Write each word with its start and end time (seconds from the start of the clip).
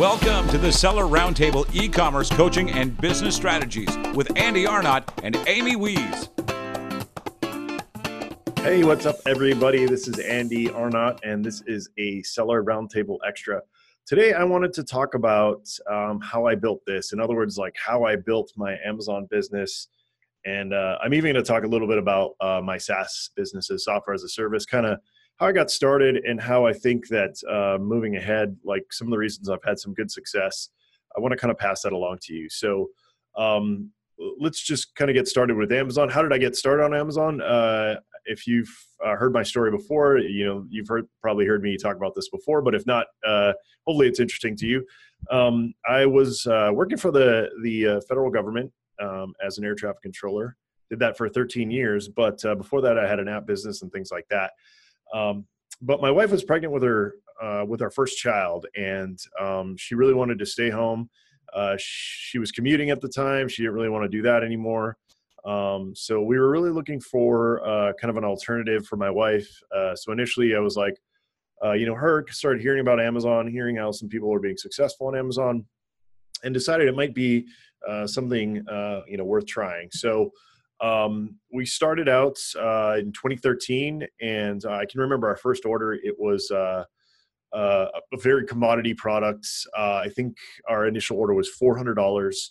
Welcome 0.00 0.48
to 0.48 0.56
the 0.56 0.72
Seller 0.72 1.04
Roundtable 1.04 1.68
e 1.74 1.86
commerce 1.86 2.30
coaching 2.30 2.70
and 2.70 2.98
business 3.02 3.36
strategies 3.36 3.94
with 4.14 4.34
Andy 4.34 4.66
Arnott 4.66 5.04
and 5.22 5.36
Amy 5.46 5.76
Wees. 5.76 6.30
Hey, 8.56 8.82
what's 8.82 9.04
up, 9.04 9.16
everybody? 9.26 9.84
This 9.84 10.08
is 10.08 10.18
Andy 10.18 10.70
Arnott, 10.70 11.20
and 11.22 11.44
this 11.44 11.62
is 11.66 11.90
a 11.98 12.22
Seller 12.22 12.64
Roundtable 12.64 13.18
Extra. 13.28 13.60
Today, 14.06 14.32
I 14.32 14.42
wanted 14.42 14.72
to 14.72 14.84
talk 14.84 15.12
about 15.12 15.68
um, 15.90 16.18
how 16.22 16.46
I 16.46 16.54
built 16.54 16.80
this. 16.86 17.12
In 17.12 17.20
other 17.20 17.34
words, 17.34 17.58
like 17.58 17.76
how 17.76 18.04
I 18.04 18.16
built 18.16 18.50
my 18.56 18.78
Amazon 18.82 19.28
business. 19.30 19.88
And 20.46 20.72
uh, 20.72 20.96
I'm 21.02 21.12
even 21.12 21.34
going 21.34 21.44
to 21.44 21.46
talk 21.46 21.64
a 21.64 21.68
little 21.68 21.86
bit 21.86 21.98
about 21.98 22.36
uh, 22.40 22.62
my 22.64 22.78
SaaS 22.78 23.28
businesses, 23.36 23.84
software 23.84 24.14
as 24.14 24.22
a 24.22 24.30
service, 24.30 24.64
kind 24.64 24.86
of 24.86 24.98
how 25.40 25.46
I 25.46 25.52
got 25.52 25.70
started 25.70 26.16
and 26.16 26.38
how 26.38 26.66
I 26.66 26.74
think 26.74 27.08
that 27.08 27.34
uh, 27.50 27.78
moving 27.82 28.16
ahead, 28.16 28.56
like 28.62 28.92
some 28.92 29.08
of 29.08 29.10
the 29.10 29.18
reasons 29.18 29.48
I've 29.48 29.64
had 29.64 29.78
some 29.78 29.94
good 29.94 30.10
success, 30.10 30.68
I 31.16 31.20
want 31.20 31.32
to 31.32 31.38
kind 31.38 31.50
of 31.50 31.58
pass 31.58 31.82
that 31.82 31.94
along 31.94 32.18
to 32.24 32.34
you. 32.34 32.50
So 32.50 32.90
um, 33.36 33.90
let's 34.38 34.60
just 34.62 34.94
kind 34.96 35.10
of 35.10 35.14
get 35.14 35.26
started 35.26 35.56
with 35.56 35.72
Amazon. 35.72 36.10
How 36.10 36.20
did 36.20 36.34
I 36.34 36.38
get 36.38 36.56
started 36.56 36.84
on 36.84 36.94
Amazon? 36.94 37.40
Uh, 37.40 38.00
if 38.26 38.46
you've 38.46 38.68
uh, 39.02 39.16
heard 39.16 39.32
my 39.32 39.42
story 39.42 39.70
before, 39.70 40.18
you 40.18 40.44
know 40.44 40.66
you've 40.68 40.88
heard 40.88 41.08
probably 41.22 41.46
heard 41.46 41.62
me 41.62 41.78
talk 41.78 41.96
about 41.96 42.14
this 42.14 42.28
before. 42.28 42.60
But 42.60 42.74
if 42.74 42.84
not, 42.84 43.06
uh, 43.26 43.54
hopefully 43.86 44.08
it's 44.08 44.20
interesting 44.20 44.54
to 44.56 44.66
you. 44.66 44.86
Um, 45.30 45.72
I 45.88 46.04
was 46.04 46.46
uh, 46.46 46.70
working 46.72 46.98
for 46.98 47.10
the 47.10 47.48
the 47.62 47.86
uh, 47.86 48.00
federal 48.06 48.30
government 48.30 48.70
um, 49.00 49.32
as 49.44 49.56
an 49.56 49.64
air 49.64 49.74
traffic 49.74 50.02
controller. 50.02 50.54
Did 50.90 50.98
that 50.98 51.16
for 51.16 51.30
13 51.30 51.70
years, 51.70 52.08
but 52.08 52.42
before 52.58 52.82
that, 52.82 52.98
I 52.98 53.08
had 53.08 53.20
an 53.20 53.28
app 53.28 53.46
business 53.46 53.80
and 53.80 53.90
things 53.90 54.10
like 54.10 54.26
that. 54.28 54.50
Um, 55.14 55.46
but 55.82 56.00
my 56.00 56.10
wife 56.10 56.30
was 56.30 56.44
pregnant 56.44 56.72
with 56.72 56.82
her 56.82 57.14
uh, 57.40 57.64
with 57.66 57.80
our 57.82 57.90
first 57.90 58.18
child, 58.18 58.66
and 58.76 59.18
um, 59.40 59.76
she 59.76 59.94
really 59.94 60.14
wanted 60.14 60.38
to 60.38 60.46
stay 60.46 60.70
home. 60.70 61.08
Uh, 61.54 61.74
she 61.78 62.38
was 62.38 62.52
commuting 62.52 62.90
at 62.90 63.00
the 63.00 63.08
time. 63.08 63.48
She 63.48 63.62
didn't 63.62 63.74
really 63.74 63.88
want 63.88 64.04
to 64.04 64.08
do 64.08 64.22
that 64.22 64.44
anymore. 64.44 64.96
Um, 65.44 65.94
so 65.96 66.20
we 66.22 66.38
were 66.38 66.50
really 66.50 66.70
looking 66.70 67.00
for 67.00 67.66
uh, 67.66 67.92
kind 67.94 68.10
of 68.10 68.18
an 68.18 68.24
alternative 68.24 68.86
for 68.86 68.96
my 68.96 69.10
wife. 69.10 69.48
Uh, 69.74 69.96
so 69.96 70.12
initially, 70.12 70.54
I 70.54 70.58
was 70.58 70.76
like, 70.76 71.00
uh, 71.64 71.72
you 71.72 71.86
know, 71.86 71.94
her 71.94 72.24
started 72.30 72.60
hearing 72.60 72.80
about 72.80 73.00
Amazon, 73.00 73.48
hearing 73.48 73.76
how 73.76 73.90
some 73.90 74.08
people 74.08 74.28
were 74.28 74.40
being 74.40 74.56
successful 74.56 75.06
on 75.08 75.16
Amazon, 75.16 75.64
and 76.44 76.54
decided 76.54 76.88
it 76.88 76.96
might 76.96 77.14
be 77.14 77.46
uh, 77.88 78.06
something 78.06 78.56
you 79.06 79.16
know 79.16 79.24
worth 79.24 79.46
trying. 79.46 79.88
So 79.92 80.30
um, 80.80 81.36
we 81.52 81.66
started 81.66 82.08
out 82.08 82.38
uh, 82.58 82.96
in 82.98 83.12
2013, 83.12 84.06
and 84.20 84.64
uh, 84.64 84.72
I 84.72 84.86
can 84.86 85.00
remember 85.00 85.28
our 85.28 85.36
first 85.36 85.66
order. 85.66 85.94
It 85.94 86.14
was 86.18 86.50
uh, 86.50 86.84
uh 87.52 87.86
a 88.12 88.16
very 88.18 88.46
commodity 88.46 88.94
product. 88.94 89.46
Uh, 89.76 90.02
I 90.04 90.08
think 90.08 90.36
our 90.68 90.86
initial 90.86 91.18
order 91.18 91.34
was 91.34 91.50
$400, 91.60 92.50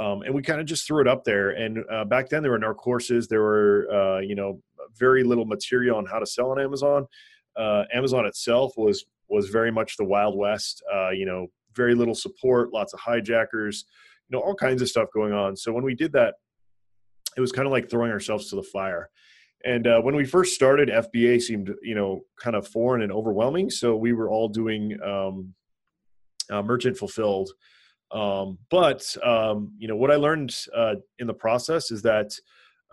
um, 0.00 0.22
and 0.22 0.34
we 0.34 0.42
kind 0.42 0.60
of 0.60 0.66
just 0.66 0.86
threw 0.86 1.00
it 1.00 1.08
up 1.08 1.24
there. 1.24 1.50
And 1.50 1.84
uh, 1.92 2.04
back 2.04 2.28
then, 2.28 2.42
there 2.42 2.52
were 2.52 2.58
no 2.58 2.74
courses. 2.74 3.28
There 3.28 3.42
were, 3.42 4.20
you 4.22 4.34
know, 4.34 4.60
very 4.98 5.22
little 5.22 5.44
material 5.46 5.96
on 5.96 6.06
how 6.06 6.18
to 6.18 6.26
sell 6.26 6.50
on 6.50 6.60
Amazon. 6.60 7.06
Amazon 7.94 8.26
itself 8.26 8.72
was 8.76 9.04
was 9.28 9.48
very 9.48 9.70
much 9.70 9.96
the 9.96 10.04
Wild 10.04 10.36
West. 10.36 10.82
you 11.12 11.26
know, 11.26 11.46
very 11.76 11.94
little 11.94 12.16
support, 12.16 12.72
lots 12.72 12.92
of 12.92 12.98
hijackers, 12.98 13.84
you 14.28 14.36
know, 14.36 14.42
all 14.42 14.56
kinds 14.56 14.82
of 14.82 14.88
stuff 14.88 15.08
going 15.14 15.32
on. 15.32 15.56
So 15.56 15.72
when 15.72 15.84
we 15.84 15.94
did 15.94 16.12
that 16.12 16.34
it 17.40 17.42
was 17.42 17.52
kind 17.52 17.66
of 17.66 17.72
like 17.72 17.90
throwing 17.90 18.12
ourselves 18.12 18.50
to 18.50 18.56
the 18.56 18.62
fire. 18.62 19.08
And 19.64 19.86
uh, 19.86 20.00
when 20.00 20.14
we 20.14 20.24
first 20.24 20.54
started, 20.54 20.88
FBA 20.88 21.40
seemed, 21.40 21.74
you 21.82 21.94
know, 21.94 22.20
kind 22.38 22.56
of 22.56 22.66
foreign 22.66 23.02
and 23.02 23.12
overwhelming. 23.12 23.70
So 23.70 23.96
we 23.96 24.12
were 24.12 24.30
all 24.30 24.48
doing 24.48 24.98
um, 25.02 25.54
uh, 26.50 26.62
merchant 26.62 26.96
fulfilled. 26.96 27.50
Um, 28.12 28.58
but 28.70 29.04
um, 29.24 29.72
you 29.78 29.86
know 29.86 29.96
what 29.96 30.10
I 30.10 30.16
learned 30.16 30.54
uh, 30.74 30.96
in 31.18 31.26
the 31.26 31.34
process 31.34 31.90
is 31.90 32.02
that 32.02 32.32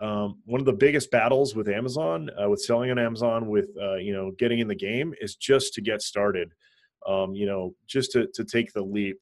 um, 0.00 0.40
one 0.44 0.60
of 0.60 0.64
the 0.64 0.72
biggest 0.72 1.10
battles 1.10 1.56
with 1.56 1.68
Amazon, 1.68 2.30
uh, 2.40 2.48
with 2.48 2.60
selling 2.60 2.90
on 2.92 3.00
Amazon, 3.00 3.48
with 3.48 3.70
uh, 3.80 3.96
you 3.96 4.12
know 4.12 4.30
getting 4.38 4.60
in 4.60 4.68
the 4.68 4.76
game, 4.76 5.12
is 5.20 5.34
just 5.34 5.74
to 5.74 5.80
get 5.80 6.02
started. 6.02 6.52
Um, 7.06 7.34
you 7.34 7.46
know, 7.46 7.74
just 7.86 8.12
to 8.12 8.28
to 8.34 8.44
take 8.44 8.72
the 8.72 8.82
leap 8.82 9.18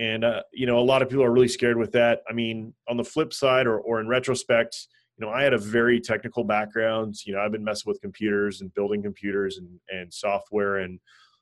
and 0.00 0.24
uh, 0.24 0.42
you 0.52 0.66
know 0.66 0.78
a 0.78 0.80
lot 0.80 1.02
of 1.02 1.08
people 1.08 1.24
are 1.24 1.30
really 1.30 1.48
scared 1.48 1.76
with 1.76 1.92
that. 1.92 2.22
I 2.28 2.32
mean 2.32 2.72
on 2.88 2.96
the 2.96 3.04
flip 3.04 3.32
side 3.32 3.66
or, 3.66 3.78
or 3.78 4.00
in 4.00 4.08
retrospect 4.08 4.88
you 5.18 5.26
know 5.26 5.32
i 5.32 5.42
had 5.42 5.52
a 5.52 5.58
very 5.58 6.00
technical 6.00 6.42
background. 6.42 7.14
You 7.24 7.34
know 7.34 7.40
i've 7.40 7.52
been 7.52 7.64
messing 7.64 7.90
with 7.90 8.00
computers 8.00 8.62
and 8.62 8.72
building 8.74 9.02
computers 9.02 9.58
and, 9.58 9.68
and 9.90 10.12
software 10.12 10.78
and 10.78 10.98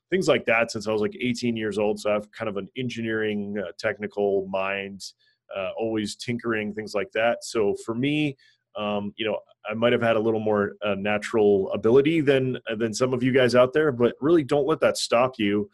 things 0.09 0.27
like 0.27 0.45
that 0.45 0.71
since 0.71 0.87
i 0.87 0.91
was 0.91 1.01
like 1.01 1.15
18 1.19 1.55
years 1.55 1.77
old. 1.77 1.99
So 1.99 2.11
i 2.11 2.13
have 2.13 2.31
kind 2.31 2.49
of 2.49 2.57
an 2.57 2.67
engineering 2.77 3.55
uh, 3.57 3.71
technical 3.79 4.45
mind 4.47 5.01
uh, 5.55 5.69
always 5.79 6.15
tinkering 6.15 6.75
things 6.75 6.93
like 6.93 7.11
that. 7.13 7.43
So 7.43 7.75
for 7.85 7.95
me 7.95 8.35
um, 8.77 9.13
you 9.17 9.25
know 9.25 9.39
i 9.69 9.73
might 9.73 9.93
have 9.93 10.01
had 10.01 10.15
a 10.15 10.19
little 10.19 10.39
more 10.39 10.73
uh, 10.85 10.95
natural 10.95 11.71
ability 11.71 12.21
than 12.21 12.57
than 12.77 12.93
some 12.93 13.13
of 13.13 13.23
you 13.23 13.31
guys 13.31 13.55
out 13.55 13.73
there 13.73 13.91
but 13.91 14.15
really 14.21 14.43
don't 14.43 14.67
let 14.67 14.79
that 14.79 14.97
stop 14.97 15.33
you 15.37 15.69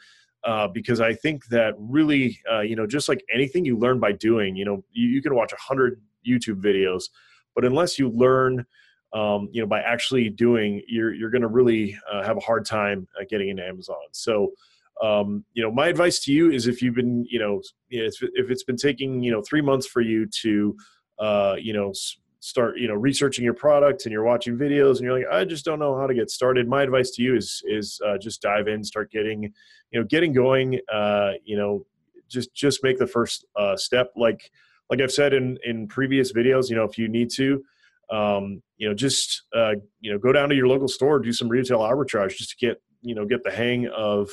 uh, 0.45 0.67
because 0.67 1.01
I 1.01 1.13
think 1.13 1.47
that 1.47 1.73
really, 1.77 2.39
uh, 2.51 2.61
you 2.61 2.75
know, 2.75 2.85
just 2.85 3.09
like 3.09 3.23
anything 3.33 3.65
you 3.65 3.77
learn 3.77 3.99
by 3.99 4.11
doing, 4.11 4.55
you 4.55 4.63
know, 4.63 4.83
you, 4.91 5.07
you 5.07 5.21
can 5.21 5.33
watch 5.33 5.51
a 5.51 5.57
hundred 5.59 6.01
YouTube 6.27 6.61
videos, 6.61 7.05
but 7.55 7.65
unless 7.65 7.97
you 7.97 8.09
learn, 8.09 8.65
um, 9.13 9.49
you 9.51 9.61
know, 9.61 9.67
by 9.67 9.81
actually 9.81 10.29
doing, 10.29 10.81
you're 10.87 11.13
you're 11.13 11.29
going 11.29 11.41
to 11.41 11.47
really 11.47 11.97
uh, 12.11 12.23
have 12.23 12.37
a 12.37 12.41
hard 12.41 12.65
time 12.65 13.07
uh, 13.19 13.23
getting 13.29 13.49
into 13.49 13.65
Amazon. 13.65 13.95
So, 14.11 14.51
um, 15.01 15.45
you 15.53 15.63
know, 15.63 15.71
my 15.71 15.87
advice 15.87 16.19
to 16.25 16.31
you 16.31 16.51
is 16.51 16.67
if 16.67 16.81
you've 16.81 16.95
been, 16.95 17.25
you 17.29 17.39
know, 17.39 17.61
if, 17.89 18.15
if 18.21 18.51
it's 18.51 18.63
been 18.63 18.77
taking, 18.77 19.23
you 19.23 19.31
know, 19.31 19.41
three 19.41 19.61
months 19.61 19.87
for 19.87 20.01
you 20.01 20.27
to, 20.41 20.75
uh, 21.19 21.55
you 21.57 21.73
know, 21.73 21.91
start 22.45 22.77
you 22.77 22.87
know 22.87 22.93
researching 22.93 23.43
your 23.43 23.55
product 23.55 24.05
and 24.05 24.13
you're 24.13 24.23
watching 24.23 24.55
videos 24.55 24.97
and 24.97 25.01
you're 25.01 25.17
like 25.17 25.27
i 25.31 25.43
just 25.43 25.65
don't 25.65 25.79
know 25.79 25.97
how 25.97 26.05
to 26.05 26.13
get 26.13 26.29
started. 26.29 26.67
My 26.67 26.83
advice 26.83 27.09
to 27.11 27.23
you 27.23 27.35
is 27.35 27.63
is 27.65 27.99
uh, 28.05 28.17
just 28.17 28.41
dive 28.41 28.67
in 28.67 28.83
start 28.83 29.11
getting 29.11 29.43
you 29.43 29.99
know 29.99 30.05
getting 30.05 30.31
going 30.31 30.79
uh, 30.93 31.31
you 31.43 31.57
know 31.57 31.85
just 32.27 32.53
just 32.53 32.83
make 32.83 32.97
the 32.97 33.07
first 33.07 33.45
uh, 33.55 33.75
step. 33.75 34.11
Like 34.15 34.51
like 34.89 35.01
i've 35.01 35.11
said 35.11 35.33
in 35.33 35.57
in 35.63 35.87
previous 35.87 36.31
videos 36.31 36.69
you 36.69 36.75
know 36.75 36.83
if 36.83 36.97
you 36.97 37.07
need 37.07 37.29
to 37.29 37.63
um, 38.11 38.61
you 38.77 38.87
know 38.87 38.93
just 38.93 39.43
uh, 39.55 39.73
you 39.99 40.11
know 40.11 40.19
go 40.19 40.31
down 40.31 40.49
to 40.49 40.55
your 40.55 40.67
local 40.67 40.87
store 40.87 41.19
do 41.19 41.33
some 41.33 41.49
retail 41.49 41.79
arbitrage 41.79 42.37
just 42.37 42.51
to 42.51 42.57
get 42.57 42.81
you 43.01 43.15
know 43.15 43.25
get 43.25 43.43
the 43.43 43.51
hang 43.51 43.87
of 43.87 44.29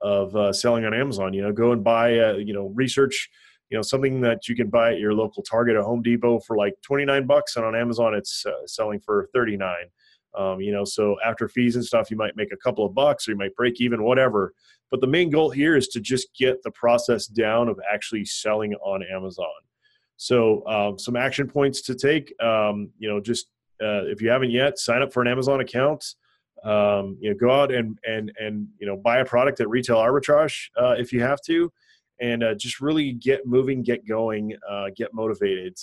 of 0.00 0.34
uh, 0.36 0.52
selling 0.52 0.84
on 0.84 0.94
amazon 0.94 1.32
you 1.32 1.42
know 1.42 1.52
go 1.52 1.72
and 1.72 1.82
buy 1.82 2.18
uh, 2.18 2.32
you 2.34 2.54
know 2.54 2.72
research 2.74 3.28
you 3.70 3.76
know 3.76 3.82
something 3.82 4.20
that 4.20 4.48
you 4.48 4.56
can 4.56 4.68
buy 4.68 4.92
at 4.92 4.98
your 4.98 5.14
local 5.14 5.42
target 5.42 5.76
at 5.76 5.82
home 5.82 6.02
depot 6.02 6.40
for 6.40 6.56
like 6.56 6.74
29 6.82 7.26
bucks 7.26 7.56
and 7.56 7.64
on 7.64 7.76
amazon 7.76 8.14
it's 8.14 8.44
uh, 8.46 8.66
selling 8.66 9.00
for 9.00 9.28
39 9.34 9.74
um, 10.36 10.60
you 10.60 10.72
know 10.72 10.84
so 10.84 11.16
after 11.24 11.48
fees 11.48 11.76
and 11.76 11.84
stuff 11.84 12.10
you 12.10 12.16
might 12.16 12.36
make 12.36 12.52
a 12.52 12.56
couple 12.56 12.84
of 12.84 12.94
bucks 12.94 13.26
or 13.26 13.32
you 13.32 13.36
might 13.36 13.54
break 13.56 13.80
even 13.80 14.02
whatever. 14.02 14.54
But 14.90 15.00
the 15.00 15.06
main 15.06 15.30
goal 15.30 15.50
here 15.50 15.76
is 15.76 15.88
to 15.88 16.00
just 16.00 16.34
get 16.34 16.62
the 16.62 16.70
process 16.70 17.26
down 17.26 17.68
of 17.68 17.78
actually 17.92 18.24
selling 18.24 18.74
on 18.74 19.02
amazon. 19.02 19.46
So 20.16 20.66
um, 20.66 20.98
some 20.98 21.16
action 21.16 21.48
points 21.48 21.82
to 21.82 21.94
take 21.94 22.32
um, 22.42 22.90
you 22.98 23.08
know 23.08 23.20
just 23.20 23.46
uh, 23.82 24.04
if 24.06 24.20
you 24.20 24.28
haven't 24.28 24.50
yet 24.50 24.78
sign 24.78 25.02
up 25.02 25.12
for 25.12 25.22
an 25.22 25.28
amazon 25.28 25.60
account. 25.60 26.04
Um, 26.64 27.16
you 27.20 27.30
know 27.30 27.36
go 27.36 27.52
out 27.52 27.72
and 27.72 27.96
and 28.04 28.32
and 28.40 28.66
you 28.80 28.86
know 28.86 28.96
buy 28.96 29.18
a 29.18 29.24
product 29.24 29.60
at 29.60 29.68
retail 29.68 29.98
arbitrage 29.98 30.70
uh, 30.76 30.96
if 30.98 31.12
you 31.12 31.20
have 31.22 31.40
to 31.42 31.72
and 32.20 32.42
uh, 32.42 32.54
just 32.54 32.80
really 32.80 33.12
get 33.12 33.46
moving, 33.46 33.82
get 33.82 34.06
going, 34.06 34.54
uh, 34.68 34.86
get 34.96 35.12
motivated. 35.12 35.76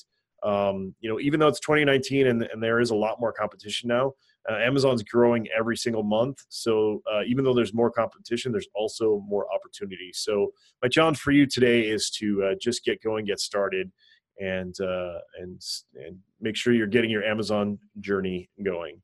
Um, 0.44 0.94
you 1.00 1.10
know, 1.10 1.20
even 1.20 1.40
though 1.40 1.48
it's 1.48 1.60
2019 1.60 2.28
and, 2.28 2.44
and 2.44 2.62
there 2.62 2.80
is 2.80 2.92
a 2.92 2.96
lot 2.96 3.20
more 3.20 3.34
competition 3.34 3.88
now, 3.88 4.14
uh, 4.50 4.58
Amazon's 4.58 5.02
growing 5.02 5.48
every 5.58 5.76
single 5.76 6.04
month. 6.04 6.38
So 6.50 7.02
uh, 7.12 7.22
even 7.28 7.44
though 7.44 7.54
there's 7.54 7.74
more 7.74 7.90
competition, 7.90 8.52
there's 8.52 8.68
also 8.76 9.24
more 9.28 9.48
opportunity. 9.54 10.12
So 10.14 10.52
my 10.84 10.90
challenge 10.90 11.18
for 11.18 11.32
you 11.32 11.48
today 11.48 11.82
is 11.82 12.12
to 12.20 12.44
uh, 12.44 12.56
just 12.62 12.84
get 12.84 13.02
going, 13.02 13.26
get 13.26 13.40
started, 13.40 13.92
and 14.40 14.76
uh, 14.82 15.20
and 15.40 15.62
and 15.96 16.18
make 16.42 16.56
sure 16.56 16.74
you're 16.74 16.88
getting 16.88 17.10
your 17.10 17.24
Amazon 17.24 17.80
journey 18.02 18.50
going. 18.64 19.02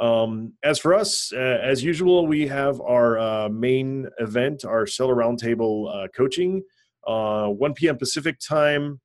Um, 0.00 0.52
as 0.62 0.78
for 0.78 0.94
us, 0.94 1.32
uh, 1.32 1.58
as 1.62 1.82
usual, 1.82 2.26
we 2.26 2.46
have 2.46 2.80
our 2.80 3.18
uh, 3.18 3.48
main 3.48 4.06
event, 4.18 4.64
our 4.64 4.86
Seller 4.86 5.16
Roundtable 5.16 6.04
uh, 6.04 6.08
coaching, 6.16 6.62
uh, 7.06 7.48
1 7.48 7.74
p.m. 7.74 7.96
Pacific 7.96 8.38
time. 8.38 9.00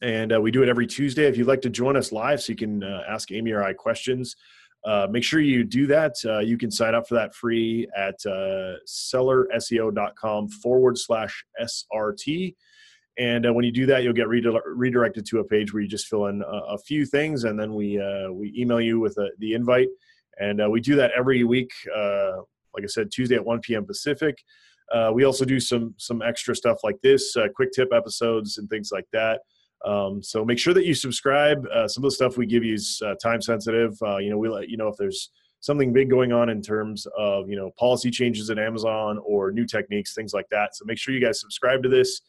And 0.00 0.32
uh, 0.32 0.40
we 0.40 0.52
do 0.52 0.62
it 0.62 0.68
every 0.68 0.86
Tuesday. 0.86 1.24
If 1.26 1.36
you'd 1.36 1.48
like 1.48 1.62
to 1.62 1.70
join 1.70 1.96
us 1.96 2.12
live 2.12 2.40
so 2.40 2.52
you 2.52 2.56
can 2.56 2.84
uh, 2.84 3.02
ask 3.08 3.32
Amy 3.32 3.50
or 3.50 3.64
I 3.64 3.72
questions, 3.72 4.36
make 5.10 5.24
sure 5.24 5.40
you 5.40 5.64
do 5.64 5.88
that. 5.88 6.14
you 6.44 6.56
can 6.56 6.70
sign 6.70 6.94
up 6.94 7.08
for 7.08 7.16
that 7.16 7.34
free 7.34 7.88
at 7.96 8.20
sellerseo.com 8.88 10.48
forward 10.48 10.96
slash 10.96 11.44
SRT. 11.60 12.54
And 13.18 13.46
uh, 13.46 13.52
when 13.52 13.64
you 13.64 13.72
do 13.72 13.84
that, 13.86 14.04
you'll 14.04 14.12
get 14.12 14.28
redirected 14.28 15.26
to 15.26 15.40
a 15.40 15.44
page 15.44 15.72
where 15.72 15.82
you 15.82 15.88
just 15.88 16.06
fill 16.06 16.26
in 16.26 16.40
a, 16.42 16.74
a 16.74 16.78
few 16.78 17.04
things, 17.04 17.44
and 17.44 17.58
then 17.58 17.74
we 17.74 18.00
uh, 18.00 18.30
we 18.30 18.54
email 18.56 18.80
you 18.80 19.00
with 19.00 19.18
a, 19.18 19.30
the 19.38 19.54
invite. 19.54 19.88
And 20.40 20.62
uh, 20.62 20.70
we 20.70 20.80
do 20.80 20.94
that 20.96 21.10
every 21.16 21.42
week. 21.42 21.72
Uh, 21.94 22.42
like 22.74 22.84
I 22.84 22.86
said, 22.86 23.10
Tuesday 23.10 23.34
at 23.34 23.44
1 23.44 23.60
p.m. 23.60 23.84
Pacific. 23.84 24.38
Uh, 24.92 25.10
we 25.12 25.24
also 25.24 25.44
do 25.44 25.58
some 25.58 25.94
some 25.98 26.22
extra 26.22 26.54
stuff 26.54 26.78
like 26.84 26.96
this, 27.02 27.36
uh, 27.36 27.48
quick 27.54 27.72
tip 27.72 27.88
episodes 27.92 28.58
and 28.58 28.70
things 28.70 28.90
like 28.92 29.06
that. 29.12 29.40
Um, 29.84 30.22
so 30.22 30.44
make 30.44 30.58
sure 30.58 30.74
that 30.74 30.86
you 30.86 30.94
subscribe. 30.94 31.66
Uh, 31.66 31.86
some 31.86 32.04
of 32.04 32.10
the 32.10 32.14
stuff 32.14 32.36
we 32.36 32.46
give 32.46 32.64
you 32.64 32.74
is 32.74 33.02
uh, 33.04 33.14
time 33.22 33.42
sensitive. 33.42 33.96
Uh, 34.00 34.18
you 34.18 34.30
know, 34.30 34.38
we 34.38 34.48
let 34.48 34.68
you 34.68 34.76
know 34.76 34.88
if 34.88 34.96
there's 34.96 35.30
something 35.60 35.92
big 35.92 36.08
going 36.08 36.32
on 36.32 36.48
in 36.48 36.62
terms 36.62 37.06
of 37.18 37.48
you 37.48 37.56
know 37.56 37.72
policy 37.78 38.10
changes 38.10 38.48
at 38.48 38.58
Amazon 38.58 39.18
or 39.24 39.50
new 39.50 39.66
techniques, 39.66 40.14
things 40.14 40.32
like 40.32 40.48
that. 40.50 40.76
So 40.76 40.84
make 40.86 40.98
sure 40.98 41.12
you 41.12 41.20
guys 41.20 41.40
subscribe 41.40 41.82
to 41.82 41.88
this 41.88 42.22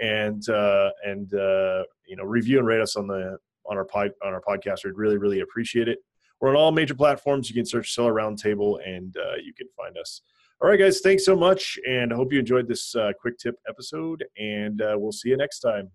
and 0.00 0.48
uh, 0.48 0.90
and 1.04 1.32
uh, 1.34 1.82
you 2.06 2.16
know 2.16 2.24
review 2.24 2.58
and 2.58 2.66
rate 2.66 2.80
us 2.80 2.96
on 2.96 3.06
the 3.06 3.38
on 3.66 3.76
our 3.76 3.84
pod, 3.84 4.10
on 4.24 4.32
our 4.32 4.40
podcast. 4.40 4.84
We'd 4.84 4.94
really 4.96 5.18
really 5.18 5.40
appreciate 5.40 5.88
it. 5.88 5.98
We're 6.40 6.50
on 6.50 6.56
all 6.56 6.72
major 6.72 6.94
platforms. 6.94 7.48
You 7.48 7.54
can 7.54 7.64
search 7.64 7.94
Seller 7.94 8.12
Roundtable 8.12 8.78
and 8.86 9.16
uh, 9.16 9.36
you 9.42 9.54
can 9.54 9.68
find 9.76 9.96
us. 9.96 10.22
All 10.60 10.68
right, 10.68 10.78
guys. 10.78 11.00
Thanks 11.00 11.24
so 11.24 11.36
much, 11.36 11.78
and 11.88 12.12
I 12.12 12.16
hope 12.16 12.32
you 12.32 12.38
enjoyed 12.38 12.68
this 12.68 12.94
uh, 12.94 13.12
quick 13.20 13.36
tip 13.38 13.56
episode. 13.68 14.24
And 14.38 14.80
uh, 14.80 14.94
we'll 14.96 15.12
see 15.12 15.30
you 15.30 15.36
next 15.36 15.60
time. 15.60 15.90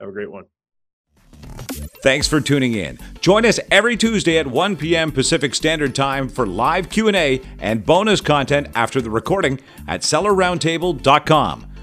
Have 0.00 0.08
a 0.08 0.12
great 0.12 0.30
one. 0.30 0.44
Thanks 2.02 2.26
for 2.26 2.40
tuning 2.40 2.74
in. 2.74 2.98
Join 3.20 3.46
us 3.46 3.60
every 3.70 3.96
Tuesday 3.96 4.38
at 4.38 4.46
1 4.48 4.76
p.m. 4.76 5.12
Pacific 5.12 5.54
Standard 5.54 5.94
Time 5.94 6.28
for 6.28 6.46
live 6.46 6.88
Q&A 6.88 7.40
and 7.60 7.86
bonus 7.86 8.20
content 8.20 8.68
after 8.74 9.00
the 9.00 9.10
recording 9.10 9.60
at 9.86 10.02
sellerroundtable.com. 10.02 11.71